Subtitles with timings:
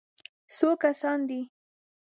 [0.55, 1.41] _څو کسان دي؟